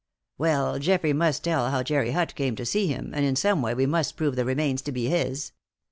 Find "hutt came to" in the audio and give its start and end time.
2.09-2.65